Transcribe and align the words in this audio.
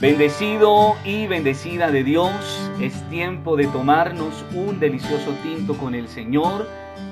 Bendecido 0.00 0.96
y 1.04 1.26
bendecida 1.26 1.90
de 1.90 2.02
Dios, 2.02 2.32
es 2.80 3.06
tiempo 3.10 3.54
de 3.54 3.66
tomarnos 3.66 4.46
un 4.54 4.80
delicioso 4.80 5.34
tinto 5.42 5.76
con 5.76 5.94
el 5.94 6.08
Señor 6.08 6.66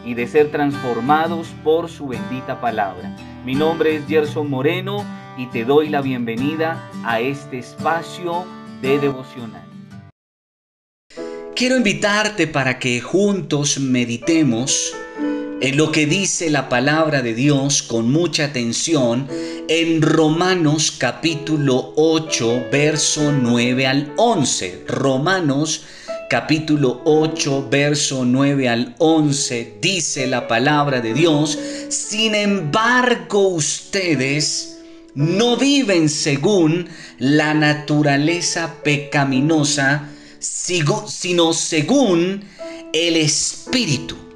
y 0.07 0.15
de 0.15 0.27
ser 0.27 0.51
transformados 0.51 1.49
por 1.63 1.91
su 1.91 2.09
bendita 2.09 2.63
palabra. 2.63 3.15
Mi 3.45 3.55
nombre 3.55 3.97
es 3.97 4.07
Gerson 4.07 4.49
Moreno 4.49 5.05
y 5.37 5.49
te 5.49 5.67
doy 5.67 5.91
la 5.91 6.01
bienvenida 6.01 6.91
a 7.05 7.21
este 7.21 7.59
espacio 7.59 8.47
de 8.81 8.99
devocional. 8.99 9.69
Quiero 11.55 11.77
invitarte 11.77 12.47
para 12.47 12.79
que 12.79 13.03
juntos 13.03 13.79
meditemos 13.79 14.97
en 15.61 15.77
lo 15.77 15.91
que 15.91 16.07
dice 16.07 16.51
la 16.51 16.69
palabra 16.69 17.21
de 17.23 17.35
Dios 17.35 17.83
con 17.83 18.13
mucha 18.13 18.45
atención 18.45 19.27
en 19.69 20.03
Romanos 20.03 20.93
capítulo 20.97 21.95
8, 21.97 22.67
verso 22.71 23.33
9 23.33 23.87
al 23.87 24.13
11. 24.17 24.85
Romanos 24.87 25.83
capítulo 26.31 27.03
8, 27.05 27.69
verso 27.71 28.25
9 28.25 28.69
al 28.69 28.95
11 28.99 29.79
dice 29.81 30.29
la 30.29 30.47
palabra 30.47 31.01
de 31.01 31.13
Dios, 31.13 31.59
sin 31.89 32.37
embargo 32.37 33.49
ustedes 33.49 34.79
no 35.15 35.57
viven 35.57 36.09
según 36.09 36.89
la 37.19 37.53
naturaleza 37.55 38.77
pecaminosa, 38.85 40.09
sino 40.39 41.53
según 41.53 42.45
el 42.93 43.17
Espíritu 43.17 44.28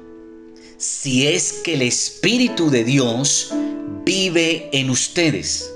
si 0.83 1.27
es 1.27 1.53
que 1.63 1.75
el 1.75 1.81
Espíritu 1.81 2.69
de 2.69 2.83
Dios 2.83 3.53
vive 4.03 4.69
en 4.73 4.89
ustedes. 4.89 5.71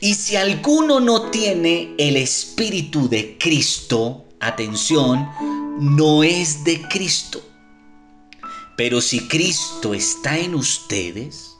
Y 0.00 0.14
si 0.14 0.36
alguno 0.36 1.00
no 1.00 1.30
tiene 1.30 1.94
el 1.98 2.16
Espíritu 2.16 3.08
de 3.08 3.36
Cristo, 3.38 4.28
atención, 4.38 5.28
no 5.80 6.22
es 6.22 6.62
de 6.62 6.80
Cristo. 6.82 7.42
Pero 8.76 9.00
si 9.00 9.26
Cristo 9.26 9.94
está 9.94 10.38
en 10.38 10.54
ustedes, 10.54 11.50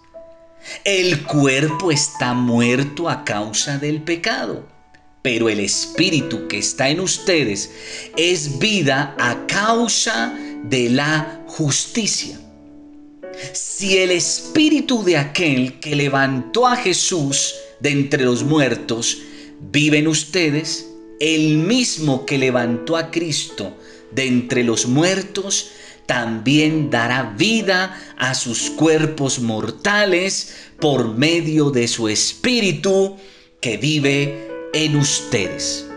el 0.85 1.25
cuerpo 1.25 1.91
está 1.91 2.35
muerto 2.35 3.09
a 3.09 3.25
causa 3.25 3.79
del 3.79 4.01
pecado, 4.03 4.65
pero 5.23 5.49
el 5.49 5.59
Espíritu 5.59 6.47
que 6.47 6.59
está 6.59 6.89
en 6.89 7.01
ustedes 7.01 7.71
es 8.17 8.61
vida 8.61 9.17
a 9.19 9.45
causa 9.49 10.33
de 10.63 10.89
la 10.89 11.43
justicia. 11.49 12.39
Si 13.53 13.99
el 13.99 14.11
espíritu 14.11 15.03
de 15.05 15.17
aquel 15.17 15.81
que 15.81 15.97
levantó 15.97 16.67
a 16.67 16.77
Jesús 16.77 17.55
de 17.81 17.91
entre 17.91 18.25
los 18.25 18.45
muertos 18.45 19.19
vive 19.61 19.99
en 19.99 20.09
ustedes, 20.09 20.87
el 21.21 21.59
mismo 21.59 22.25
que 22.27 22.39
levantó 22.39 22.97
a 22.97 23.11
Cristo 23.11 23.77
de 24.13 24.27
entre 24.27 24.65
los 24.65 24.87
muertos, 24.87 25.71
también 26.07 26.91
dará 26.91 27.35
vida 27.37 27.97
a 28.17 28.35
sus 28.35 28.71
cuerpos 28.71 29.39
mortales 29.39 30.55
por 30.81 31.17
medio 31.17 31.71
de 31.71 31.87
su 31.87 32.09
espíritu 32.09 33.17
que 33.61 33.77
vive 33.77 34.49
en 34.73 34.97
ustedes. 34.97 35.90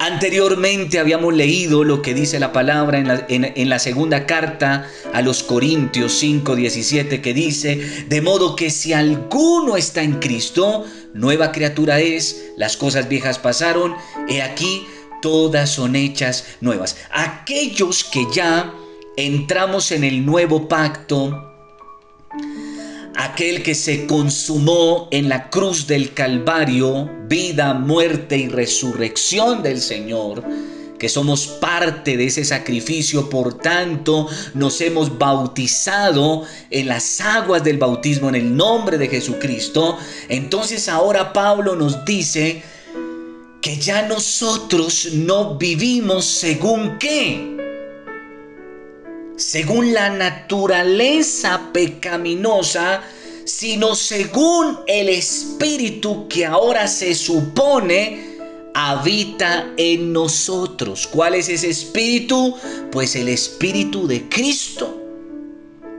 Anteriormente 0.00 0.98
habíamos 0.98 1.34
leído 1.34 1.84
lo 1.84 2.00
que 2.00 2.14
dice 2.14 2.40
la 2.40 2.54
palabra 2.54 3.26
en 3.28 3.68
la, 3.68 3.78
segunda 3.78 4.24
carta 4.24 4.88
a 5.12 5.20
los 5.20 5.42
Corintios 5.42 6.22
5:17 6.22 7.20
que 7.20 7.34
dice, 7.34 8.06
de 8.08 8.22
modo 8.22 8.56
que 8.56 8.70
si 8.70 8.94
alguno 8.94 9.76
está 9.76 10.02
en 10.02 10.14
Cristo, 10.14 10.86
nueva 11.12 11.52
criatura 11.52 12.00
es, 12.00 12.46
las 12.56 12.78
cosas 12.78 13.10
viejas 13.10 13.38
pasaron, 13.38 13.94
he 14.26 14.40
aquí, 14.40 14.86
todas 15.20 15.68
son 15.68 15.94
hechas 15.94 16.46
nuevas. 16.62 16.96
Aquellos 17.10 18.02
que 18.04 18.26
ya 18.32 18.72
entramos 19.18 19.92
en 19.92 20.04
el 20.04 20.24
nuevo 20.24 20.66
pacto, 20.66 21.52
aquel 23.24 23.62
que 23.62 23.74
se 23.74 24.06
consumó 24.06 25.08
en 25.10 25.28
la 25.28 25.50
cruz 25.50 25.86
del 25.86 26.14
Calvario, 26.14 27.10
vida, 27.28 27.74
muerte 27.74 28.38
y 28.38 28.48
resurrección 28.48 29.62
del 29.62 29.80
Señor, 29.80 30.42
que 30.98 31.08
somos 31.08 31.46
parte 31.46 32.16
de 32.16 32.26
ese 32.26 32.44
sacrificio, 32.44 33.28
por 33.28 33.58
tanto 33.58 34.28
nos 34.54 34.80
hemos 34.80 35.18
bautizado 35.18 36.44
en 36.70 36.88
las 36.88 37.20
aguas 37.20 37.62
del 37.62 37.78
bautismo 37.78 38.28
en 38.30 38.36
el 38.36 38.56
nombre 38.56 38.96
de 38.96 39.08
Jesucristo, 39.08 39.98
entonces 40.28 40.88
ahora 40.88 41.32
Pablo 41.32 41.76
nos 41.76 42.04
dice 42.04 42.62
que 43.60 43.76
ya 43.76 44.08
nosotros 44.08 45.08
no 45.12 45.58
vivimos 45.58 46.24
según 46.24 46.98
qué, 46.98 47.59
según 49.40 49.94
la 49.94 50.10
naturaleza 50.10 51.70
pecaminosa, 51.72 53.02
sino 53.46 53.94
según 53.94 54.80
el 54.86 55.08
Espíritu 55.08 56.28
que 56.28 56.44
ahora 56.44 56.86
se 56.86 57.14
supone 57.14 58.36
habita 58.74 59.66
en 59.78 60.12
nosotros. 60.12 61.06
¿Cuál 61.06 61.34
es 61.34 61.48
ese 61.48 61.70
Espíritu? 61.70 62.54
Pues 62.92 63.16
el 63.16 63.28
Espíritu 63.28 64.06
de 64.06 64.28
Cristo. 64.28 65.00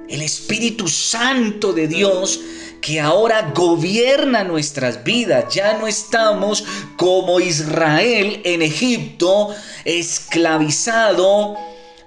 El 0.07 0.21
Espíritu 0.21 0.87
Santo 0.87 1.73
de 1.73 1.87
Dios 1.87 2.39
que 2.79 2.99
ahora 2.99 3.53
gobierna 3.55 4.43
nuestras 4.43 5.03
vidas. 5.03 5.51
Ya 5.53 5.79
no 5.79 5.87
estamos 5.87 6.63
como 6.95 7.39
Israel 7.39 8.41
en 8.43 8.61
Egipto, 8.61 9.49
esclavizado, 9.83 11.57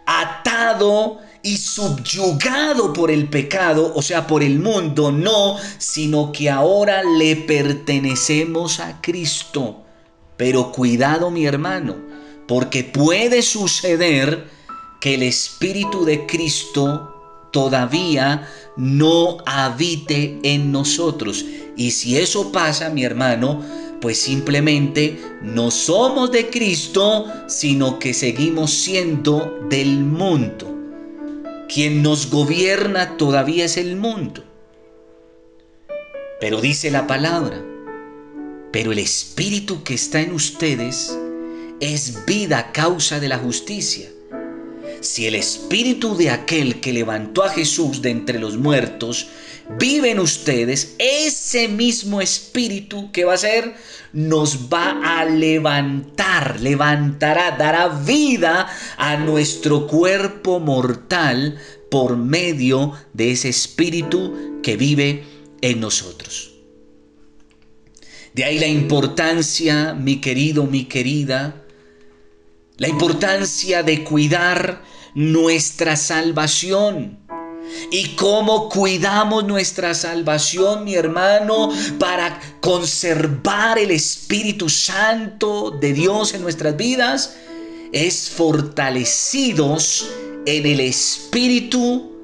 atado 0.06 1.23
y 1.44 1.58
subyugado 1.58 2.94
por 2.94 3.10
el 3.10 3.28
pecado, 3.28 3.92
o 3.94 4.00
sea, 4.00 4.26
por 4.26 4.42
el 4.42 4.58
mundo, 4.58 5.12
no, 5.12 5.56
sino 5.76 6.32
que 6.32 6.48
ahora 6.48 7.02
le 7.04 7.36
pertenecemos 7.36 8.80
a 8.80 9.02
Cristo. 9.02 9.82
Pero 10.38 10.72
cuidado 10.72 11.30
mi 11.30 11.44
hermano, 11.44 11.96
porque 12.48 12.82
puede 12.82 13.42
suceder 13.42 14.50
que 15.02 15.14
el 15.14 15.22
Espíritu 15.22 16.06
de 16.06 16.24
Cristo 16.24 17.50
todavía 17.52 18.48
no 18.78 19.36
habite 19.44 20.40
en 20.42 20.72
nosotros. 20.72 21.44
Y 21.76 21.90
si 21.90 22.16
eso 22.16 22.52
pasa, 22.52 22.88
mi 22.88 23.04
hermano, 23.04 23.62
pues 24.00 24.18
simplemente 24.18 25.20
no 25.42 25.70
somos 25.70 26.32
de 26.32 26.48
Cristo, 26.48 27.26
sino 27.48 27.98
que 27.98 28.14
seguimos 28.14 28.70
siendo 28.70 29.60
del 29.68 30.04
mundo. 30.04 30.73
Quien 31.68 32.02
nos 32.02 32.30
gobierna 32.30 33.16
todavía 33.16 33.64
es 33.64 33.76
el 33.76 33.96
mundo. 33.96 34.44
Pero 36.40 36.60
dice 36.60 36.90
la 36.90 37.06
palabra, 37.06 37.62
pero 38.70 38.92
el 38.92 38.98
Espíritu 38.98 39.82
que 39.82 39.94
está 39.94 40.20
en 40.20 40.32
ustedes 40.32 41.18
es 41.80 42.26
vida 42.26 42.58
a 42.58 42.72
causa 42.72 43.18
de 43.18 43.28
la 43.28 43.38
justicia. 43.38 44.08
Si 45.00 45.26
el 45.26 45.34
Espíritu 45.34 46.16
de 46.16 46.30
aquel 46.30 46.80
que 46.80 46.92
levantó 46.92 47.42
a 47.42 47.50
Jesús 47.50 48.02
de 48.02 48.10
entre 48.10 48.38
los 48.38 48.56
muertos 48.56 49.28
vive 49.78 50.10
en 50.10 50.20
ustedes, 50.20 50.94
ese 50.98 51.68
mismo 51.68 52.20
Espíritu 52.20 53.10
que 53.12 53.24
va 53.24 53.34
a 53.34 53.38
ser, 53.38 53.74
nos 54.12 54.72
va 54.72 55.20
a 55.20 55.24
levantar, 55.24 56.60
levantará, 56.60 57.56
dará 57.56 57.88
vida 57.88 58.68
a 58.96 59.16
nuestro 59.16 59.86
cuerpo 59.86 60.60
mortal 60.60 61.58
por 61.90 62.16
medio 62.16 62.92
de 63.12 63.32
ese 63.32 63.48
Espíritu 63.48 64.60
que 64.62 64.76
vive 64.76 65.24
en 65.60 65.80
nosotros. 65.80 66.52
De 68.34 68.44
ahí 68.44 68.58
la 68.58 68.66
importancia, 68.66 69.94
mi 69.94 70.20
querido, 70.20 70.64
mi 70.66 70.86
querida, 70.86 71.62
la 72.76 72.88
importancia 72.88 73.84
de 73.84 74.02
cuidar 74.02 74.82
nuestra 75.14 75.94
salvación. 75.94 77.20
¿Y 77.90 78.16
cómo 78.16 78.68
cuidamos 78.68 79.44
nuestra 79.44 79.94
salvación, 79.94 80.84
mi 80.84 80.94
hermano, 80.94 81.70
para 81.98 82.40
conservar 82.60 83.78
el 83.78 83.90
Espíritu 83.90 84.68
Santo 84.68 85.70
de 85.70 85.92
Dios 85.92 86.34
en 86.34 86.42
nuestras 86.42 86.76
vidas? 86.76 87.36
Es 87.92 88.30
fortalecidos 88.30 90.08
en 90.46 90.66
el 90.66 90.80
Espíritu 90.80 92.14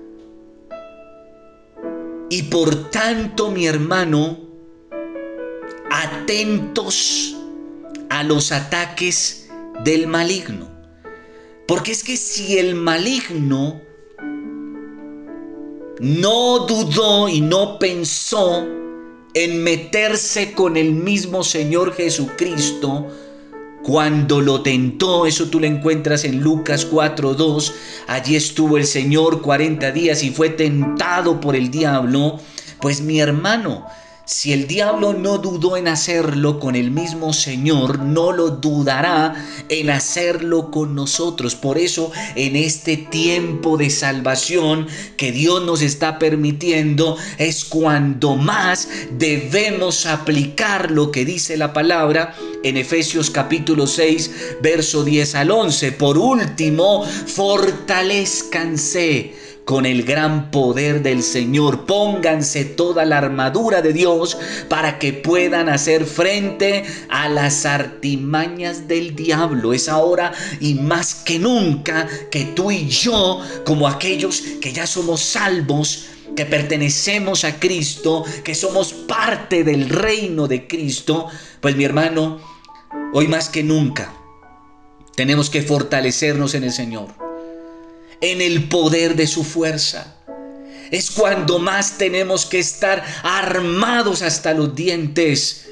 y 2.33 2.45
por 2.45 2.91
tanto, 2.91 3.51
mi 3.51 3.67
hermano, 3.67 4.39
atentos 5.91 7.37
a 8.09 8.23
los 8.23 8.53
ataques 8.53 9.49
del 9.85 10.07
maligno. 10.07 10.71
Porque 11.67 11.91
es 11.91 12.05
que 12.05 12.17
si 12.17 12.57
el 12.57 12.77
maligno 12.77 13.81
no 16.01 16.61
dudó 16.61 17.29
y 17.29 17.43
no 17.43 17.79
pensó 17.79 18.67
en 19.35 19.63
meterse 19.63 20.53
con 20.53 20.79
el 20.79 20.93
mismo 20.93 21.45
Señor 21.45 21.93
Jesucristo 21.95 23.07
cuando 23.83 24.41
lo 24.41 24.63
tentó, 24.63 25.27
eso 25.27 25.47
tú 25.47 25.61
lo 25.61 25.67
encuentras 25.67 26.25
en 26.25 26.41
Lucas 26.41 26.91
4.2, 26.91 27.73
allí 28.09 28.37
estuvo 28.37 28.77
el 28.77 28.87
Señor 28.87 29.43
40 29.43 29.93
días 29.93 30.23
y 30.23 30.31
fue 30.31 30.51
tentado 30.51 31.41
por 31.41 31.55
el 31.55 31.71
diablo, 31.71 32.39
pues 32.81 33.01
mi 33.01 33.21
hermano, 33.21 33.87
si 34.31 34.53
el 34.53 34.69
diablo 34.69 35.13
no 35.13 35.39
dudó 35.39 35.77
en 35.77 35.89
hacerlo 35.89 36.61
con 36.61 36.77
el 36.77 36.93
mismo 36.93 37.33
Señor, 37.33 37.99
no 37.99 38.31
lo 38.31 38.51
dudará 38.51 39.35
en 39.69 39.91
hacerlo 39.91 40.71
con 40.71 40.95
nosotros. 40.95 41.57
Por 41.57 41.79
eso 41.79 42.13
en 42.37 42.55
este 42.55 42.97
tiempo 42.97 43.77
de 43.77 43.91
salvación 43.91 44.87
que 45.17 45.33
Dios 45.33 45.65
nos 45.65 45.83
está 45.83 46.21
permitiendo 46.21 47.17
es 47.39 47.65
cuando 47.65 48.37
más 48.37 48.89
debemos 49.19 50.07
aplicar 50.07 50.93
lo 50.93 51.11
que 51.11 51.25
dice 51.25 51.57
la 51.57 51.73
palabra 51.73 52.37
en 52.63 52.77
Efesios 52.77 53.31
capítulo 53.31 53.89
6, 53.89 54.59
verso 54.63 55.03
10 55.03 55.35
al 55.35 55.51
11. 55.51 55.91
Por 55.91 56.17
último, 56.17 57.05
fortalezcanse 57.05 59.50
con 59.71 59.87
el 59.87 60.03
gran 60.03 60.51
poder 60.51 61.01
del 61.01 61.23
Señor. 61.23 61.87
Pónganse 61.87 62.65
toda 62.65 63.05
la 63.05 63.19
armadura 63.19 63.83
de 63.83 63.93
Dios 63.93 64.37
para 64.69 64.99
que 64.99 65.13
puedan 65.13 65.69
hacer 65.69 66.07
frente 66.07 66.83
a 67.09 67.29
las 67.29 67.65
artimañas 67.67 68.89
del 68.89 69.15
diablo. 69.15 69.73
Es 69.73 69.89
ahora 69.89 70.33
y 70.59 70.75
más 70.75 71.15
que 71.15 71.39
nunca 71.39 72.09
que 72.33 72.47
tú 72.47 72.73
y 72.73 72.89
yo, 72.89 73.41
como 73.65 73.87
aquellos 73.87 74.41
que 74.61 74.73
ya 74.73 74.89
somos 74.89 75.21
salvos, 75.21 76.07
que 76.35 76.47
pertenecemos 76.47 77.45
a 77.45 77.61
Cristo, 77.61 78.25
que 78.43 78.57
somos 78.57 78.93
parte 78.93 79.63
del 79.63 79.89
reino 79.89 80.49
de 80.49 80.67
Cristo, 80.67 81.29
pues 81.61 81.77
mi 81.77 81.85
hermano, 81.85 82.41
hoy 83.13 83.29
más 83.29 83.49
que 83.49 83.63
nunca 83.63 84.13
tenemos 85.15 85.49
que 85.49 85.63
fortalecernos 85.63 86.55
en 86.57 86.65
el 86.65 86.73
Señor 86.73 87.30
en 88.21 88.41
el 88.41 88.69
poder 88.69 89.17
de 89.17 89.27
su 89.27 89.45
fuerza. 89.45 90.17
Es 90.91 91.11
cuando 91.11 91.59
más 91.59 91.99
tenemos 91.99 92.47
que 92.47 92.59
estar 92.59 93.05
armados 93.23 94.23
hasta 94.23 94.53
los 94.55 94.75
dientes, 94.75 95.67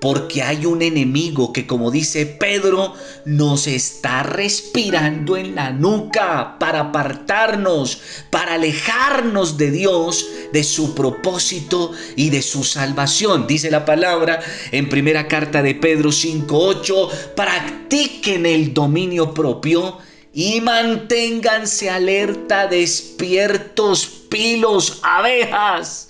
porque 0.00 0.42
hay 0.42 0.66
un 0.66 0.82
enemigo 0.82 1.52
que, 1.52 1.66
como 1.66 1.92
dice 1.92 2.26
Pedro, 2.26 2.94
nos 3.24 3.68
está 3.68 4.24
respirando 4.24 5.36
en 5.36 5.54
la 5.54 5.70
nuca 5.70 6.56
para 6.58 6.80
apartarnos, 6.80 8.00
para 8.30 8.54
alejarnos 8.54 9.58
de 9.58 9.70
Dios, 9.70 10.26
de 10.52 10.64
su 10.64 10.94
propósito 10.94 11.92
y 12.16 12.30
de 12.30 12.42
su 12.42 12.64
salvación. 12.64 13.46
Dice 13.46 13.70
la 13.70 13.84
palabra 13.84 14.40
en 14.72 14.88
primera 14.88 15.28
carta 15.28 15.62
de 15.62 15.76
Pedro 15.76 16.10
5.8, 16.10 17.34
practiquen 17.36 18.46
el 18.46 18.74
dominio 18.74 19.32
propio 19.32 19.98
y 20.32 20.60
manténganse 20.60 21.90
alerta, 21.90 22.66
despiertos, 22.66 24.06
pilos, 24.30 25.00
abejas. 25.02 26.08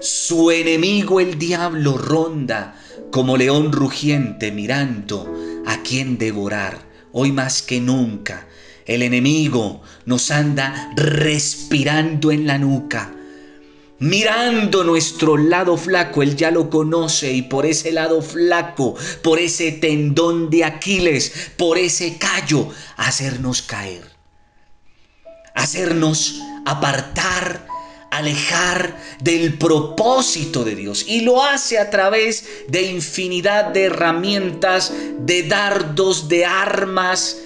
Su 0.00 0.50
enemigo 0.50 1.20
el 1.20 1.38
diablo 1.38 1.98
ronda 1.98 2.80
como 3.10 3.36
león 3.36 3.72
rugiente 3.72 4.52
mirando 4.52 5.32
a 5.66 5.82
quien 5.82 6.18
devorar. 6.18 6.78
Hoy 7.12 7.32
más 7.32 7.62
que 7.62 7.80
nunca, 7.80 8.46
el 8.86 9.02
enemigo 9.02 9.82
nos 10.06 10.30
anda 10.30 10.92
respirando 10.96 12.30
en 12.30 12.46
la 12.46 12.58
nuca 12.58 13.12
mirando 13.98 14.84
nuestro 14.84 15.36
lado 15.36 15.76
flaco, 15.76 16.22
Él 16.22 16.36
ya 16.36 16.50
lo 16.50 16.70
conoce 16.70 17.32
y 17.32 17.42
por 17.42 17.66
ese 17.66 17.92
lado 17.92 18.22
flaco, 18.22 18.94
por 19.22 19.38
ese 19.38 19.72
tendón 19.72 20.50
de 20.50 20.64
Aquiles, 20.64 21.50
por 21.56 21.78
ese 21.78 22.18
callo, 22.18 22.68
hacernos 22.96 23.62
caer, 23.62 24.04
hacernos 25.54 26.40
apartar, 26.64 27.66
alejar 28.10 28.96
del 29.20 29.58
propósito 29.58 30.64
de 30.64 30.74
Dios. 30.74 31.04
Y 31.08 31.22
lo 31.22 31.42
hace 31.42 31.78
a 31.78 31.90
través 31.90 32.46
de 32.68 32.82
infinidad 32.82 33.66
de 33.66 33.84
herramientas, 33.84 34.92
de 35.20 35.42
dardos, 35.44 36.28
de 36.28 36.44
armas. 36.44 37.38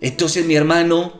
Entonces 0.00 0.44
mi 0.44 0.54
hermano, 0.54 1.14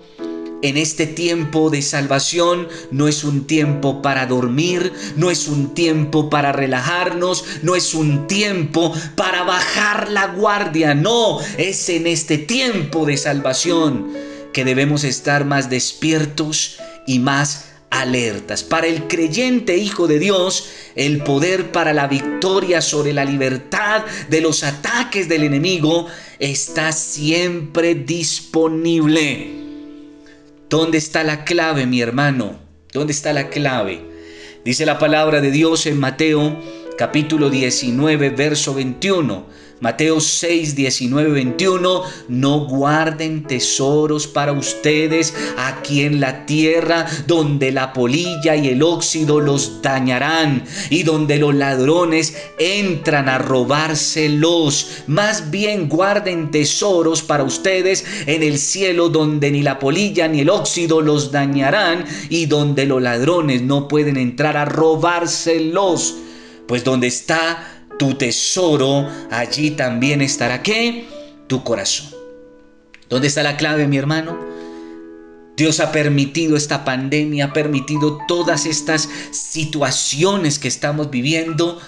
en 0.63 0.77
este 0.77 1.07
tiempo 1.07 1.71
de 1.71 1.83
salvación 1.83 2.69
no 2.91 3.09
es 3.09 3.25
un 3.25 3.47
tiempo 3.47 4.03
para 4.03 4.27
dormir, 4.27 4.93
no 5.17 5.31
es 5.31 5.49
un 5.49 5.75
tiempo 5.75 6.31
para 6.31 6.53
relajarnos, 6.53 7.45
no 7.63 7.77
es 7.77 7.95
un 7.95 8.27
tiempo 8.27 8.93
para 9.15 9.45
bajar 9.45 10.11
la 10.11 10.27
guardia, 10.27 10.95
no, 10.95 11.39
es 11.57 11.89
en 11.89 12.07
este 12.07 12.39
tiempo 12.39 13.07
de 13.07 13.17
salvación 13.17 14.09
que 14.53 14.65
debemos 14.65 15.05
estar 15.05 15.45
más 15.45 15.71
despiertos 15.71 16.79
y 17.07 17.19
más 17.21 17.67
alertas. 17.91 18.65
Para 18.65 18.87
el 18.87 19.07
creyente 19.07 19.77
hijo 19.77 20.07
de 20.07 20.19
Dios, 20.19 20.69
el 20.95 21.23
poder 21.23 21.71
para 21.73 21.93
la 21.93 22.07
victoria 22.09 22.81
sobre 22.81 23.13
la 23.13 23.25
libertad 23.25 24.05
de 24.29 24.41
los 24.41 24.65
ataques 24.65 25.29
del 25.29 25.45
enemigo 25.45 26.07
está 26.39 26.93
siempre 26.93 27.95
disponible. 27.95 29.68
¿Dónde 30.69 30.99
está 30.99 31.25
la 31.25 31.45
clave, 31.45 31.87
mi 31.87 32.03
hermano? 32.03 32.59
¿Dónde 32.93 33.15
está 33.15 33.33
la 33.33 33.49
clave? 33.49 34.05
Dice 34.67 34.85
la 34.85 34.99
palabra 34.99 35.41
de 35.41 35.51
Dios 35.51 35.87
en 35.87 35.99
Mateo 35.99 36.61
capítulo 36.99 37.49
19, 37.49 38.29
verso 38.29 38.75
21. 38.75 39.47
Mateo 39.81 40.21
6, 40.21 40.75
19, 40.75 41.31
21, 41.31 42.03
no 42.29 42.67
guarden 42.67 43.45
tesoros 43.45 44.27
para 44.27 44.51
ustedes 44.51 45.33
aquí 45.57 46.03
en 46.03 46.19
la 46.19 46.47
tierra, 46.47 47.07
donde 47.29 47.71
la 47.71 47.93
polilla 47.93 48.57
y 48.57 48.69
el 48.69 48.83
óxido 48.83 49.39
los 49.39 49.81
dañarán 49.81 50.65
y 50.91 51.05
donde 51.05 51.39
los 51.39 51.55
ladrones 51.55 52.37
entran 52.59 53.29
a 53.29 53.39
robárselos. 53.39 55.05
Más 55.07 55.53
bien 55.53 55.89
guarden 55.89 56.51
tesoros 56.51 57.23
para 57.23 57.45
ustedes 57.45 58.05
en 58.27 58.43
el 58.43 58.59
cielo, 58.59 59.09
donde 59.09 59.53
ni 59.53 59.63
la 59.63 59.79
polilla 59.79 60.27
ni 60.27 60.41
el 60.41 60.51
óxido 60.51 61.01
los 61.01 61.31
dañarán 61.31 62.05
y 62.29 62.47
donde 62.47 62.85
los 62.85 63.01
ladrones 63.01 63.63
no 63.63 63.87
pueden 63.87 64.17
entrar 64.17 64.57
a 64.57 64.65
robárselos. 64.65 66.17
Pues 66.67 66.85
donde 66.85 67.07
está 67.07 67.78
tu 67.99 68.15
tesoro, 68.15 69.09
allí 69.31 69.73
también 69.73 70.23
estará 70.23 70.63
qué? 70.63 71.07
Tu 71.47 71.63
corazón. 71.65 72.09
¿Dónde 73.09 73.29
está 73.29 73.43
la 73.43 73.57
clave, 73.57 73.89
mi 73.89 73.97
hermano? 73.97 74.39
Dios 75.57 75.81
ha 75.81 75.91
permitido 75.91 76.57
esta 76.57 76.85
pandemia, 76.85 77.47
ha 77.47 77.53
permitido 77.53 78.19
todas 78.29 78.65
estas 78.65 79.09
situaciones 79.33 80.59
que 80.59 80.69
estamos 80.69 81.11
viviendo 81.11 81.81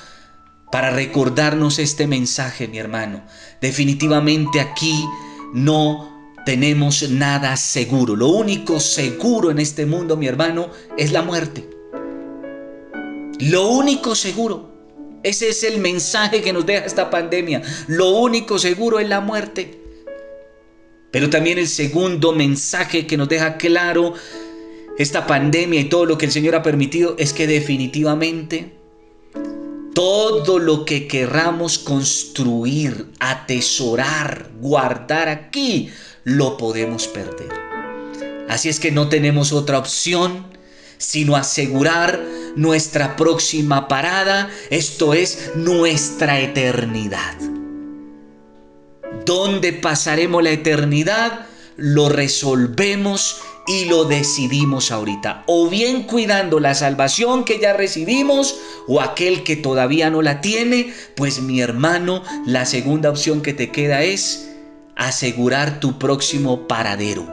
para 0.72 0.90
recordarnos 0.90 1.78
este 1.78 2.06
mensaje, 2.06 2.66
mi 2.68 2.78
hermano. 2.78 3.22
Definitivamente 3.60 4.60
aquí 4.60 5.04
no 5.52 6.34
tenemos 6.44 7.08
nada 7.10 7.56
seguro. 7.56 8.16
Lo 8.16 8.28
único 8.28 8.80
seguro 8.80 9.50
en 9.50 9.58
este 9.58 9.86
mundo, 9.86 10.16
mi 10.16 10.26
hermano, 10.26 10.70
es 10.96 11.12
la 11.12 11.22
muerte. 11.22 11.68
Lo 13.38 13.68
único 13.68 14.14
seguro. 14.14 14.69
Ese 15.22 15.48
es 15.48 15.64
el 15.64 15.78
mensaje 15.78 16.40
que 16.40 16.52
nos 16.52 16.64
deja 16.66 16.84
esta 16.84 17.10
pandemia. 17.10 17.62
Lo 17.88 18.10
único 18.10 18.58
seguro 18.58 18.98
es 18.98 19.08
la 19.08 19.20
muerte. 19.20 19.78
Pero 21.10 21.28
también 21.28 21.58
el 21.58 21.68
segundo 21.68 22.32
mensaje 22.32 23.06
que 23.06 23.16
nos 23.16 23.28
deja 23.28 23.56
claro 23.56 24.14
esta 24.98 25.26
pandemia 25.26 25.80
y 25.80 25.88
todo 25.88 26.06
lo 26.06 26.18
que 26.18 26.26
el 26.26 26.32
Señor 26.32 26.54
ha 26.54 26.62
permitido 26.62 27.16
es 27.18 27.32
que 27.32 27.46
definitivamente 27.46 28.72
todo 29.94 30.58
lo 30.58 30.84
que 30.84 31.08
querramos 31.08 31.78
construir, 31.78 33.08
atesorar, 33.18 34.50
guardar 34.60 35.28
aquí, 35.28 35.90
lo 36.24 36.56
podemos 36.56 37.08
perder. 37.08 37.48
Así 38.48 38.68
es 38.68 38.78
que 38.78 38.90
no 38.90 39.08
tenemos 39.08 39.52
otra 39.52 39.78
opción 39.78 40.46
sino 40.98 41.34
asegurar 41.34 42.22
nuestra 42.56 43.16
próxima 43.16 43.88
parada, 43.88 44.50
esto 44.70 45.14
es 45.14 45.52
nuestra 45.54 46.40
eternidad. 46.40 47.34
¿Dónde 49.24 49.72
pasaremos 49.72 50.42
la 50.42 50.50
eternidad? 50.50 51.46
Lo 51.76 52.08
resolvemos 52.08 53.42
y 53.66 53.84
lo 53.84 54.04
decidimos 54.04 54.90
ahorita. 54.90 55.44
O 55.46 55.68
bien 55.68 56.04
cuidando 56.04 56.60
la 56.60 56.74
salvación 56.74 57.44
que 57.44 57.58
ya 57.58 57.72
recibimos 57.72 58.58
o 58.88 59.00
aquel 59.00 59.44
que 59.44 59.56
todavía 59.56 60.10
no 60.10 60.22
la 60.22 60.40
tiene, 60.40 60.92
pues 61.14 61.40
mi 61.40 61.60
hermano, 61.60 62.22
la 62.46 62.66
segunda 62.66 63.10
opción 63.10 63.42
que 63.42 63.52
te 63.52 63.70
queda 63.70 64.02
es 64.02 64.48
asegurar 64.96 65.80
tu 65.80 65.98
próximo 65.98 66.66
paradero, 66.66 67.26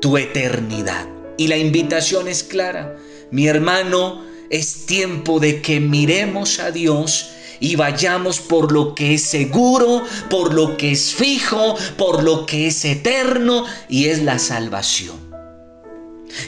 tu 0.00 0.18
eternidad. 0.18 1.06
Y 1.36 1.46
la 1.46 1.56
invitación 1.56 2.28
es 2.28 2.42
clara. 2.42 2.96
Mi 3.30 3.46
hermano, 3.46 4.24
es 4.50 4.86
tiempo 4.86 5.40
de 5.40 5.60
que 5.60 5.80
miremos 5.80 6.58
a 6.58 6.70
Dios 6.70 7.30
y 7.60 7.76
vayamos 7.76 8.40
por 8.40 8.72
lo 8.72 8.94
que 8.94 9.14
es 9.14 9.22
seguro, 9.22 10.04
por 10.30 10.54
lo 10.54 10.76
que 10.76 10.92
es 10.92 11.14
fijo, 11.14 11.76
por 11.96 12.22
lo 12.22 12.46
que 12.46 12.68
es 12.68 12.84
eterno 12.84 13.64
y 13.88 14.06
es 14.06 14.22
la 14.22 14.38
salvación. 14.38 15.28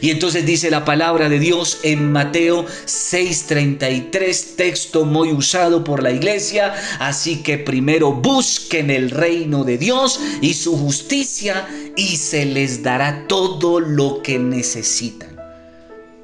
Y 0.01 0.11
entonces 0.11 0.47
dice 0.47 0.71
la 0.71 0.85
palabra 0.85 1.29
de 1.29 1.39
Dios 1.39 1.79
en 1.83 2.13
Mateo 2.13 2.67
6:33, 2.87 4.57
texto 4.57 5.05
muy 5.05 5.33
usado 5.33 5.85
por 5.85 6.03
la 6.03 6.13
iglesia. 6.13 6.75
Así 6.99 7.43
que 7.43 7.59
primero 7.59 8.13
busquen 8.13 8.91
el 8.91 9.11
reino 9.11 9.65
de 9.65 9.79
Dios 9.79 10.21
y 10.41 10.55
su 10.55 10.77
justicia 10.77 11.67
y 11.97 12.17
se 12.17 12.45
les 12.45 12.83
dará 12.83 13.27
todo 13.27 13.81
lo 13.81 14.23
que 14.23 14.39
necesitan. 14.39 15.30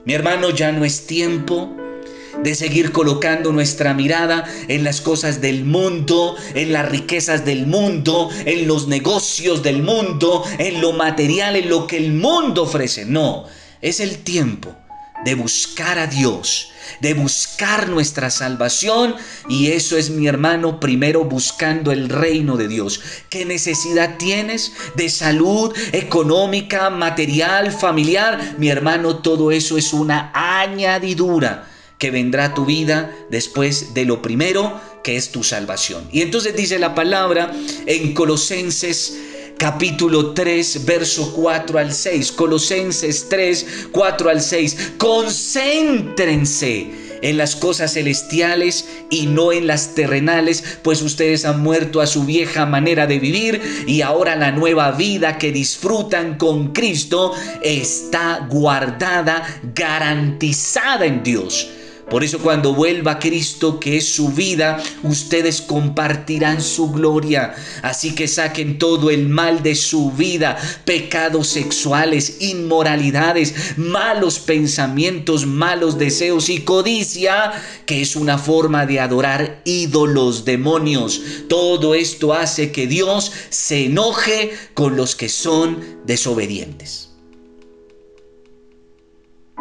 Mi 0.06 0.14
hermano, 0.14 0.50
ya 0.50 0.70
no 0.70 0.84
es 0.84 1.04
tiempo 1.04 1.74
de 2.40 2.54
seguir 2.54 2.92
colocando 2.92 3.50
nuestra 3.52 3.92
mirada 3.92 4.44
en 4.68 4.84
las 4.84 5.00
cosas 5.00 5.40
del 5.40 5.64
mundo, 5.64 6.36
en 6.54 6.72
las 6.72 6.88
riquezas 6.88 7.44
del 7.44 7.66
mundo, 7.66 8.30
en 8.44 8.68
los 8.68 8.86
negocios 8.86 9.64
del 9.64 9.82
mundo, 9.82 10.44
en 10.58 10.80
lo 10.80 10.92
material, 10.92 11.56
en 11.56 11.68
lo 11.68 11.88
que 11.88 11.96
el 11.96 12.12
mundo 12.12 12.62
ofrece. 12.62 13.04
No, 13.04 13.46
es 13.82 13.98
el 13.98 14.18
tiempo 14.18 14.76
de 15.24 15.34
buscar 15.34 15.98
a 15.98 16.06
Dios, 16.06 16.72
de 17.00 17.14
buscar 17.14 17.88
nuestra 17.88 18.30
salvación 18.30 19.14
y 19.48 19.68
eso 19.68 19.96
es 19.96 20.10
mi 20.10 20.26
hermano 20.26 20.78
primero 20.78 21.24
buscando 21.24 21.92
el 21.92 22.08
reino 22.08 22.56
de 22.56 22.68
Dios. 22.68 23.00
¿Qué 23.28 23.44
necesidad 23.44 24.16
tienes 24.18 24.72
de 24.94 25.08
salud 25.08 25.74
económica, 25.92 26.90
material, 26.90 27.72
familiar? 27.72 28.56
Mi 28.58 28.68
hermano, 28.68 29.18
todo 29.18 29.50
eso 29.50 29.78
es 29.78 29.92
una 29.92 30.30
añadidura 30.34 31.68
que 31.98 32.10
vendrá 32.10 32.46
a 32.46 32.54
tu 32.54 32.66
vida 32.66 33.10
después 33.30 33.94
de 33.94 34.04
lo 34.04 34.20
primero 34.20 34.80
que 35.02 35.16
es 35.16 35.30
tu 35.30 35.42
salvación. 35.42 36.08
Y 36.12 36.22
entonces 36.22 36.54
dice 36.54 36.78
la 36.78 36.94
palabra 36.94 37.52
en 37.86 38.12
Colosenses 38.12 39.16
capítulo 39.58 40.32
3, 40.32 40.84
verso 40.84 41.32
4 41.34 41.78
al 41.78 41.92
6. 41.92 42.32
Colosenses 42.32 43.28
3, 43.28 43.88
4 43.92 44.30
al 44.30 44.40
6. 44.40 44.92
Concéntrense 44.98 47.06
en 47.22 47.38
las 47.38 47.56
cosas 47.56 47.94
celestiales 47.94 48.86
y 49.10 49.26
no 49.26 49.52
en 49.52 49.66
las 49.66 49.94
terrenales, 49.94 50.78
pues 50.82 51.02
ustedes 51.02 51.44
han 51.44 51.60
muerto 51.60 52.00
a 52.00 52.06
su 52.06 52.24
vieja 52.24 52.66
manera 52.66 53.06
de 53.06 53.18
vivir 53.18 53.60
y 53.86 54.02
ahora 54.02 54.36
la 54.36 54.52
nueva 54.52 54.92
vida 54.92 55.38
que 55.38 55.52
disfrutan 55.52 56.36
con 56.36 56.72
Cristo 56.72 57.32
está 57.62 58.46
guardada, 58.50 59.46
garantizada 59.74 61.06
en 61.06 61.22
Dios. 61.22 61.70
Por 62.10 62.22
eso 62.22 62.38
cuando 62.38 62.72
vuelva 62.72 63.18
Cristo, 63.18 63.80
que 63.80 63.96
es 63.96 64.14
su 64.14 64.28
vida, 64.28 64.80
ustedes 65.02 65.60
compartirán 65.60 66.62
su 66.62 66.92
gloria. 66.92 67.54
Así 67.82 68.14
que 68.14 68.28
saquen 68.28 68.78
todo 68.78 69.10
el 69.10 69.28
mal 69.28 69.64
de 69.64 69.74
su 69.74 70.12
vida, 70.12 70.56
pecados 70.84 71.48
sexuales, 71.48 72.36
inmoralidades, 72.40 73.76
malos 73.76 74.38
pensamientos, 74.38 75.46
malos 75.46 75.98
deseos 75.98 76.48
y 76.48 76.60
codicia, 76.60 77.52
que 77.86 78.02
es 78.02 78.14
una 78.14 78.38
forma 78.38 78.86
de 78.86 79.00
adorar 79.00 79.62
ídolos, 79.64 80.44
demonios. 80.44 81.20
Todo 81.48 81.96
esto 81.96 82.34
hace 82.34 82.70
que 82.70 82.86
Dios 82.86 83.32
se 83.50 83.86
enoje 83.86 84.56
con 84.74 84.96
los 84.96 85.16
que 85.16 85.28
son 85.28 85.84
desobedientes. 86.04 87.05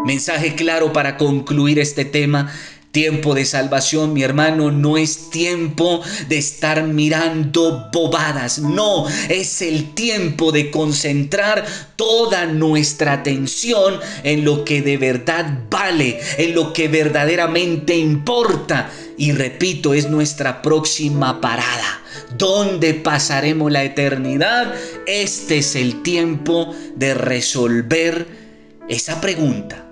Mensaje 0.03 0.55
claro 0.55 0.91
para 0.93 1.17
concluir 1.17 1.79
este 1.79 2.05
tema. 2.05 2.51
Tiempo 2.91 3.35
de 3.35 3.43
salvación, 3.43 4.13
mi 4.13 4.23
hermano, 4.23 4.71
no 4.71 4.97
es 4.97 5.29
tiempo 5.29 6.01
de 6.29 6.37
estar 6.37 6.83
mirando 6.83 7.89
bobadas, 7.91 8.59
no, 8.59 9.05
es 9.27 9.61
el 9.61 9.93
tiempo 9.93 10.53
de 10.53 10.71
concentrar 10.71 11.65
toda 11.97 12.45
nuestra 12.45 13.11
atención 13.11 13.99
en 14.23 14.45
lo 14.45 14.63
que 14.63 14.81
de 14.81 14.95
verdad 14.95 15.63
vale, 15.69 16.21
en 16.37 16.55
lo 16.55 16.71
que 16.71 16.87
verdaderamente 16.87 17.97
importa. 17.97 18.89
Y 19.17 19.33
repito, 19.33 19.93
es 19.93 20.09
nuestra 20.09 20.61
próxima 20.61 21.41
parada. 21.41 22.01
¿Dónde 22.37 22.93
pasaremos 22.93 23.73
la 23.73 23.83
eternidad? 23.83 24.73
Este 25.05 25.57
es 25.57 25.75
el 25.75 26.01
tiempo 26.01 26.73
de 26.95 27.13
resolver 27.13 28.25
esa 28.87 29.19
pregunta. 29.19 29.84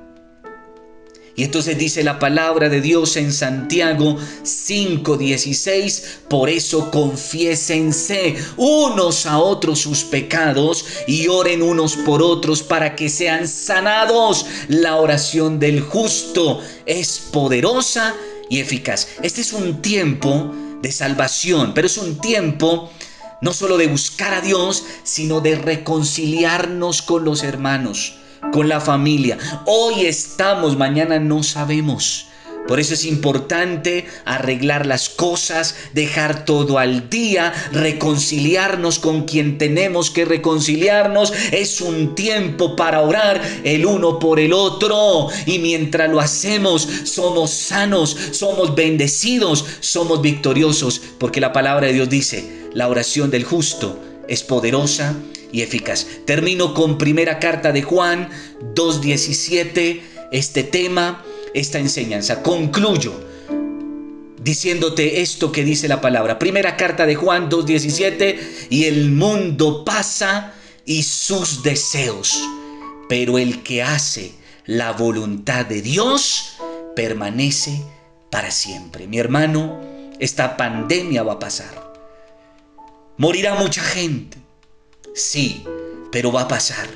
Y 1.36 1.44
entonces 1.44 1.80
dice 1.80 2.04
la 2.04 2.20
palabra 2.20 2.70
de 2.70 2.80
Dios 2.80 3.18
en 3.18 3.34
Santiago 3.34 4.18
5:16, 4.44 6.20
por 6.30 6.48
eso 6.48 6.92
confiésense 6.92 8.36
unos 8.56 9.26
a 9.26 9.40
otros 9.40 9.80
sus 9.80 10.04
pecados 10.04 10.86
y 11.08 11.28
oren 11.30 11.64
unos 11.64 11.96
por 11.96 12.22
otros 12.22 12.62
para 12.62 12.96
que 12.96 13.10
sean 13.10 13.48
sanados. 13.48 14.46
La 14.68 14.98
oración 14.98 15.60
del 15.60 15.82
justo 15.82 16.62
es 16.86 17.18
poderosa 17.32 18.14
y 18.48 18.60
eficaz. 18.60 19.08
Este 19.24 19.42
es 19.42 19.54
un 19.54 19.82
tiempo 19.82 20.54
de 20.84 20.92
salvación, 20.92 21.74
pero 21.74 21.88
es 21.88 21.98
un 21.98 22.20
tiempo 22.20 22.92
no 23.42 23.54
solo 23.54 23.78
de 23.78 23.88
buscar 23.88 24.36
a 24.36 24.42
Dios, 24.42 24.84
sino 25.04 25.42
de 25.42 25.56
reconciliarnos 25.56 27.02
con 27.02 27.26
los 27.26 27.44
hermanos 27.44 28.20
con 28.52 28.68
la 28.70 28.80
familia. 28.82 29.38
Hoy 29.66 30.06
estamos, 30.06 30.78
mañana 30.78 31.20
no 31.20 31.44
sabemos. 31.44 32.28
Por 32.68 32.80
eso 32.80 32.94
es 32.94 33.04
importante 33.04 34.06
arreglar 34.24 34.86
las 34.86 35.10
cosas, 35.10 35.76
dejar 35.94 36.46
todo 36.46 36.80
al 36.80 37.10
día, 37.10 37.54
reconciliarnos 37.74 39.00
con 39.00 39.24
quien 39.26 39.58
tenemos 39.58 40.10
que 40.10 40.24
reconciliarnos. 40.24 41.34
Es 41.52 41.82
un 41.82 42.16
tiempo 42.16 42.78
para 42.78 43.02
orar 43.02 43.42
el 43.66 43.86
uno 43.86 44.18
por 44.18 44.40
el 44.40 44.54
otro. 44.54 45.28
Y 45.46 45.60
mientras 45.60 46.10
lo 46.10 46.22
hacemos, 46.22 46.88
somos 47.04 47.52
sanos, 47.52 48.16
somos 48.32 48.76
bendecidos, 48.76 49.66
somos 49.82 50.22
victoriosos. 50.22 51.02
Porque 51.18 51.42
la 51.42 51.52
palabra 51.52 51.88
de 51.88 51.94
Dios 51.94 52.10
dice, 52.10 52.70
la 52.74 52.88
oración 52.88 53.30
del 53.30 53.44
justo 53.44 54.00
es 54.28 54.44
poderosa 54.44 55.16
y 55.52 55.62
eficaz. 55.62 56.08
Termino 56.26 56.74
con 56.74 56.98
primera 56.98 57.40
carta 57.40 57.72
de 57.72 57.82
Juan 57.82 58.30
2.17, 58.76 60.02
este 60.32 60.64
tema, 60.64 61.24
esta 61.54 61.80
enseñanza. 61.80 62.42
Concluyo 62.42 63.14
diciéndote 64.44 65.22
esto 65.22 65.52
que 65.52 65.64
dice 65.64 65.88
la 65.88 66.02
palabra. 66.02 66.38
Primera 66.38 66.76
carta 66.76 67.06
de 67.06 67.16
Juan 67.16 67.50
2.17, 67.50 68.68
y 68.70 68.86
el 68.86 69.12
mundo 69.12 69.86
pasa 69.86 70.54
y 70.86 71.04
sus 71.04 71.64
deseos, 71.64 72.42
pero 73.08 73.38
el 73.38 73.64
que 73.64 73.82
hace 73.84 74.34
la 74.66 74.92
voluntad 74.92 75.66
de 75.66 75.82
Dios 75.82 76.56
permanece 76.96 77.82
para 78.30 78.52
siempre. 78.52 79.08
Mi 79.08 79.18
hermano, 79.18 79.80
esta 80.20 80.58
pandemia 80.58 81.24
va 81.24 81.34
a 81.34 81.40
pasar. 81.40 81.93
Morirá 83.18 83.56
mucha 83.56 83.82
gente. 83.82 84.38
Sí, 85.14 85.64
pero 86.12 86.32
va 86.32 86.42
a 86.42 86.48
pasar. 86.48 86.88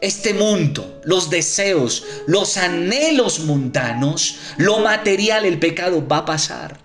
Este 0.00 0.34
mundo, 0.34 1.00
los 1.04 1.30
deseos, 1.30 2.04
los 2.26 2.56
anhelos 2.56 3.40
mundanos, 3.40 4.38
lo 4.58 4.80
material, 4.80 5.44
el 5.44 5.58
pecado 5.58 6.06
va 6.06 6.18
a 6.18 6.24
pasar. 6.24 6.80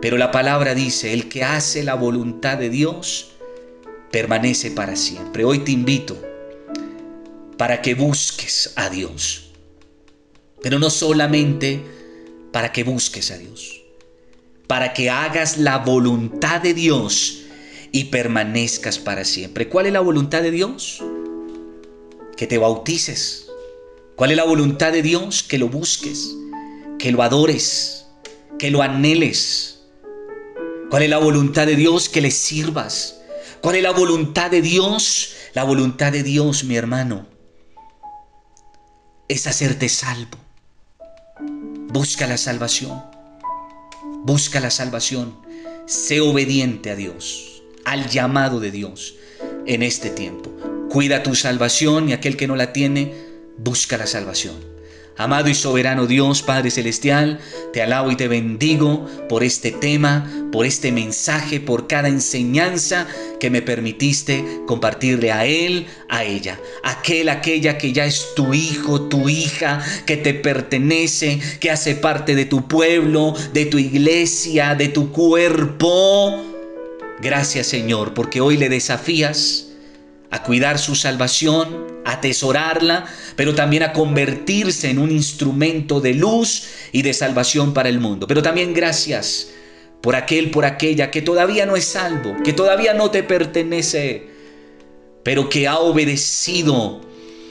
Pero 0.00 0.16
la 0.16 0.30
palabra 0.30 0.74
dice, 0.74 1.12
el 1.12 1.28
que 1.28 1.44
hace 1.44 1.82
la 1.82 1.94
voluntad 1.94 2.58
de 2.58 2.70
Dios 2.70 3.32
permanece 4.10 4.70
para 4.70 4.96
siempre. 4.96 5.44
Hoy 5.44 5.60
te 5.60 5.72
invito 5.72 6.16
para 7.56 7.82
que 7.82 7.94
busques 7.94 8.72
a 8.76 8.88
Dios. 8.88 9.50
Pero 10.62 10.78
no 10.78 10.90
solamente 10.90 11.84
para 12.52 12.72
que 12.72 12.82
busques 12.84 13.30
a 13.30 13.38
Dios, 13.38 13.82
para 14.66 14.92
que 14.92 15.10
hagas 15.10 15.58
la 15.58 15.78
voluntad 15.78 16.60
de 16.60 16.74
Dios 16.74 17.42
y 17.92 18.04
permanezcas 18.04 18.98
para 18.98 19.24
siempre. 19.24 19.68
¿Cuál 19.68 19.86
es 19.86 19.92
la 19.92 20.00
voluntad 20.00 20.42
de 20.42 20.50
Dios? 20.50 21.02
Que 22.36 22.46
te 22.46 22.58
bautices. 22.58 23.46
¿Cuál 24.16 24.32
es 24.32 24.36
la 24.36 24.44
voluntad 24.44 24.92
de 24.92 25.02
Dios? 25.02 25.42
Que 25.42 25.58
lo 25.58 25.68
busques, 25.68 26.34
que 26.98 27.12
lo 27.12 27.22
adores, 27.22 28.06
que 28.58 28.70
lo 28.70 28.82
anheles. 28.82 29.80
¿Cuál 30.90 31.04
es 31.04 31.10
la 31.10 31.18
voluntad 31.18 31.66
de 31.66 31.76
Dios? 31.76 32.08
Que 32.08 32.20
le 32.20 32.30
sirvas. 32.30 33.20
¿Cuál 33.60 33.76
es 33.76 33.82
la 33.82 33.92
voluntad 33.92 34.50
de 34.50 34.62
Dios? 34.62 35.34
La 35.54 35.64
voluntad 35.64 36.12
de 36.12 36.22
Dios, 36.22 36.64
mi 36.64 36.76
hermano, 36.76 37.26
es 39.28 39.46
hacerte 39.46 39.88
salvo. 39.88 40.38
Busca 41.88 42.26
la 42.26 42.36
salvación. 42.36 43.15
Busca 44.26 44.58
la 44.58 44.72
salvación. 44.72 45.36
Sé 45.86 46.20
obediente 46.20 46.90
a 46.90 46.96
Dios 46.96 47.62
al 47.84 48.08
llamado 48.08 48.58
de 48.58 48.72
Dios 48.72 49.14
en 49.66 49.84
este 49.84 50.10
tiempo. 50.10 50.50
Cuida 50.90 51.22
tu 51.22 51.36
salvación 51.36 52.08
y 52.08 52.12
aquel 52.12 52.36
que 52.36 52.48
no 52.48 52.56
la 52.56 52.72
tiene, 52.72 53.14
busca 53.56 53.96
la 53.96 54.08
salvación. 54.08 54.56
Amado 55.18 55.48
y 55.48 55.54
soberano 55.54 56.06
Dios, 56.06 56.42
Padre 56.42 56.70
Celestial, 56.70 57.38
te 57.72 57.80
alabo 57.80 58.10
y 58.10 58.16
te 58.16 58.28
bendigo 58.28 59.06
por 59.30 59.42
este 59.42 59.72
tema, 59.72 60.30
por 60.52 60.66
este 60.66 60.92
mensaje, 60.92 61.58
por 61.58 61.86
cada 61.86 62.08
enseñanza 62.08 63.06
que 63.40 63.48
me 63.48 63.62
permitiste 63.62 64.44
compartirle 64.66 65.32
a 65.32 65.46
Él, 65.46 65.86
a 66.10 66.24
ella, 66.24 66.60
aquel, 66.82 67.30
aquella 67.30 67.78
que 67.78 67.94
ya 67.94 68.04
es 68.04 68.26
tu 68.36 68.52
hijo, 68.52 69.08
tu 69.08 69.30
hija, 69.30 69.82
que 70.04 70.18
te 70.18 70.34
pertenece, 70.34 71.40
que 71.60 71.70
hace 71.70 71.94
parte 71.94 72.34
de 72.34 72.44
tu 72.44 72.68
pueblo, 72.68 73.34
de 73.54 73.64
tu 73.64 73.78
iglesia, 73.78 74.74
de 74.74 74.88
tu 74.88 75.12
cuerpo. 75.12 76.44
Gracias 77.22 77.66
Señor, 77.68 78.12
porque 78.12 78.42
hoy 78.42 78.58
le 78.58 78.68
desafías 78.68 79.65
a 80.30 80.42
cuidar 80.42 80.78
su 80.78 80.94
salvación, 80.94 81.86
a 82.04 82.12
atesorarla, 82.12 83.06
pero 83.36 83.54
también 83.54 83.82
a 83.82 83.92
convertirse 83.92 84.90
en 84.90 84.98
un 84.98 85.10
instrumento 85.10 86.00
de 86.00 86.14
luz 86.14 86.68
y 86.92 87.02
de 87.02 87.14
salvación 87.14 87.74
para 87.74 87.88
el 87.88 88.00
mundo. 88.00 88.26
Pero 88.26 88.42
también 88.42 88.74
gracias 88.74 89.48
por 90.00 90.16
aquel, 90.16 90.50
por 90.50 90.64
aquella 90.64 91.10
que 91.10 91.22
todavía 91.22 91.66
no 91.66 91.76
es 91.76 91.84
salvo, 91.84 92.36
que 92.44 92.52
todavía 92.52 92.94
no 92.94 93.10
te 93.10 93.22
pertenece, 93.22 94.28
pero 95.22 95.48
que 95.48 95.66
ha 95.66 95.78
obedecido 95.78 97.05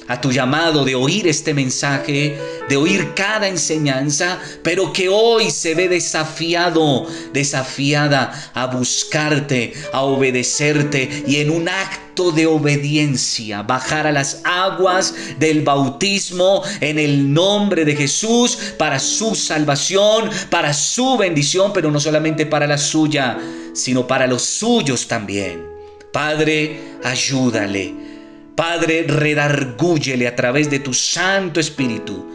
a 0.08 0.22
tu 0.22 0.32
llamado 0.32 0.86
de 0.86 0.96
oír 0.96 1.28
este 1.28 1.54
mensaje, 1.54 2.38
de 2.70 2.78
oír 2.78 3.14
cada 3.16 3.48
enseñanza, 3.48 4.40
pero 4.64 4.94
que 4.94 5.10
hoy 5.10 5.50
se 5.50 5.74
ve 5.74 5.90
desafiado, 5.90 7.08
desafiada 7.34 8.52
a 8.54 8.68
buscarte, 8.68 9.74
a 9.92 10.02
obedecerte 10.04 11.24
y 11.28 11.38
en 11.38 11.50
un 11.50 11.68
acto 11.68 12.32
de 12.32 12.46
obediencia 12.46 13.64
bajar 13.64 14.08
a 14.08 14.12
las 14.12 14.42
aguas 14.44 15.14
del 15.40 15.64
bautismo 15.64 16.62
en 16.82 17.00
el 17.00 17.34
nombre 17.34 17.84
de 17.84 17.96
Jesús 17.96 18.58
para 18.78 19.00
su 19.00 19.34
salvación, 19.36 20.30
para 20.50 20.74
su 20.74 21.18
bendición, 21.18 21.72
pero 21.74 21.92
no 21.92 22.00
solamente 22.00 22.46
para 22.46 22.68
la 22.68 22.78
suya, 22.78 23.38
sino 23.74 24.06
para 24.06 24.28
los 24.28 24.44
suyos 24.44 25.08
también. 25.08 25.66
Padre, 26.12 26.80
ayúdale 27.04 28.15
Padre, 28.56 29.04
redargúyele 29.04 30.28
a 30.28 30.36
través 30.36 30.70
de 30.70 30.80
tu 30.80 30.94
Santo 30.94 31.60
Espíritu 31.60 32.26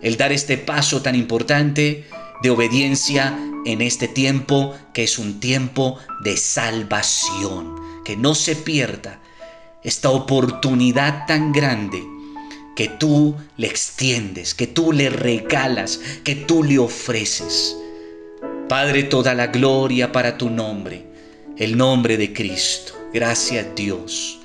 el 0.00 0.16
dar 0.16 0.30
este 0.30 0.58
paso 0.58 1.02
tan 1.02 1.16
importante 1.16 2.04
de 2.42 2.50
obediencia 2.50 3.36
en 3.64 3.80
este 3.80 4.06
tiempo 4.06 4.76
que 4.94 5.02
es 5.02 5.18
un 5.18 5.40
tiempo 5.40 5.98
de 6.22 6.36
salvación. 6.36 7.74
Que 8.04 8.16
no 8.16 8.36
se 8.36 8.54
pierda 8.54 9.20
esta 9.82 10.10
oportunidad 10.10 11.26
tan 11.26 11.50
grande 11.50 12.00
que 12.76 12.86
tú 12.88 13.34
le 13.56 13.66
extiendes, 13.66 14.54
que 14.54 14.68
tú 14.68 14.92
le 14.92 15.10
regalas, 15.10 15.98
que 16.22 16.36
tú 16.36 16.62
le 16.62 16.78
ofreces. 16.78 17.76
Padre, 18.68 19.02
toda 19.02 19.34
la 19.34 19.48
gloria 19.48 20.12
para 20.12 20.38
tu 20.38 20.48
nombre, 20.48 21.06
el 21.56 21.76
nombre 21.76 22.16
de 22.16 22.32
Cristo. 22.32 22.92
Gracias 23.12 23.66
Dios. 23.74 24.40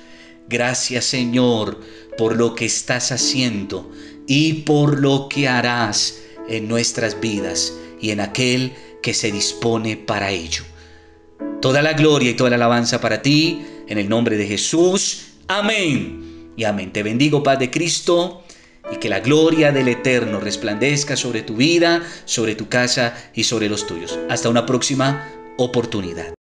Gracias 0.52 1.06
Señor 1.06 1.80
por 2.18 2.36
lo 2.36 2.54
que 2.54 2.66
estás 2.66 3.10
haciendo 3.10 3.90
y 4.26 4.52
por 4.64 5.00
lo 5.00 5.26
que 5.30 5.48
harás 5.48 6.18
en 6.46 6.68
nuestras 6.68 7.18
vidas 7.18 7.72
y 8.02 8.10
en 8.10 8.20
aquel 8.20 8.74
que 9.02 9.14
se 9.14 9.32
dispone 9.32 9.96
para 9.96 10.30
ello. 10.30 10.62
Toda 11.62 11.80
la 11.80 11.94
gloria 11.94 12.32
y 12.32 12.34
toda 12.34 12.50
la 12.50 12.56
alabanza 12.56 13.00
para 13.00 13.22
ti, 13.22 13.62
en 13.88 13.96
el 13.96 14.10
nombre 14.10 14.36
de 14.36 14.46
Jesús. 14.46 15.28
Amén. 15.48 16.52
Y 16.54 16.64
amén. 16.64 16.92
Te 16.92 17.02
bendigo, 17.02 17.42
Paz 17.42 17.58
de 17.58 17.70
Cristo, 17.70 18.44
y 18.92 18.96
que 18.96 19.08
la 19.08 19.20
gloria 19.20 19.72
del 19.72 19.88
Eterno 19.88 20.38
resplandezca 20.38 21.16
sobre 21.16 21.40
tu 21.40 21.56
vida, 21.56 22.02
sobre 22.26 22.56
tu 22.56 22.68
casa 22.68 23.14
y 23.34 23.44
sobre 23.44 23.70
los 23.70 23.86
tuyos. 23.86 24.18
Hasta 24.28 24.50
una 24.50 24.66
próxima 24.66 25.26
oportunidad. 25.56 26.34